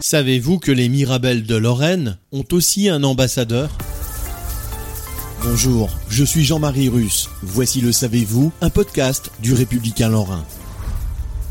[0.00, 3.68] Savez-vous que les Mirabelles de Lorraine ont aussi un ambassadeur?
[5.42, 7.28] Bonjour, je suis Jean-Marie Russe.
[7.42, 10.44] Voici le Savez-vous, un podcast du Républicain Lorrain.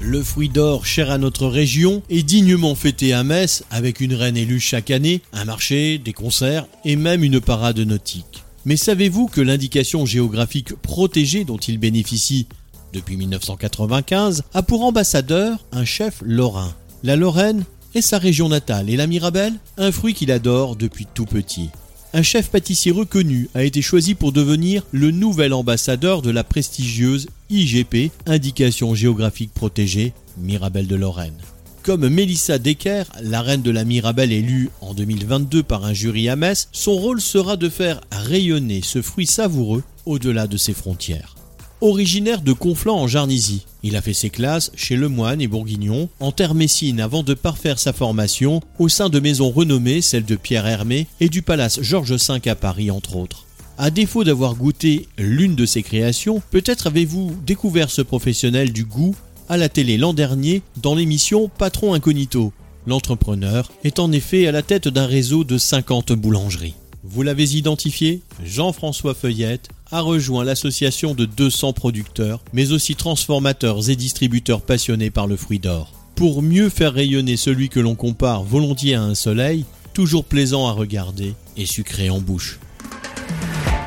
[0.00, 4.36] Le fruit d'or cher à notre région est dignement fêté à Metz avec une reine
[4.36, 8.44] élue chaque année, un marché, des concerts et même une parade nautique.
[8.64, 12.46] Mais savez-vous que l'indication géographique protégée dont il bénéficie
[12.92, 16.72] depuis 1995 a pour ambassadeur un chef lorrain?
[17.02, 21.26] La Lorraine est sa région natale et la Mirabelle, un fruit qu'il adore depuis tout
[21.26, 21.70] petit.
[22.14, 27.28] Un chef pâtissier reconnu a été choisi pour devenir le nouvel ambassadeur de la prestigieuse
[27.50, 31.36] IGP, Indication géographique protégée, Mirabelle de Lorraine.
[31.82, 36.36] Comme Mélissa Decker, la reine de la Mirabelle élue en 2022 par un jury à
[36.36, 41.37] Metz, son rôle sera de faire rayonner ce fruit savoureux au-delà de ses frontières.
[41.80, 46.32] Originaire de Conflans en Jarnisy, il a fait ses classes chez Lemoine et Bourguignon, en
[46.32, 50.66] terre messine avant de parfaire sa formation au sein de maisons renommées, celles de Pierre
[50.66, 53.46] Hermé et du Palace Georges V à Paris entre autres.
[53.78, 59.14] À défaut d'avoir goûté l'une de ses créations, peut-être avez-vous découvert ce professionnel du goût
[59.48, 62.52] à la télé l'an dernier dans l'émission Patron Incognito.
[62.88, 66.74] L'entrepreneur est en effet à la tête d'un réseau de 50 boulangeries.
[67.04, 73.96] Vous l'avez identifié Jean-François Feuillette a rejoint l'association de 200 producteurs, mais aussi transformateurs et
[73.96, 75.92] distributeurs passionnés par le fruit d'or.
[76.14, 80.72] Pour mieux faire rayonner celui que l'on compare volontiers à un soleil, toujours plaisant à
[80.72, 82.58] regarder et sucré en bouche.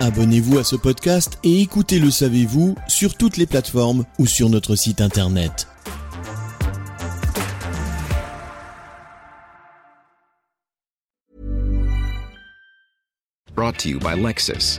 [0.00, 4.76] Abonnez-vous à ce podcast et écoutez Le Savez-vous sur toutes les plateformes ou sur notre
[4.76, 5.66] site internet.
[13.54, 14.78] Brought to you by Lexus.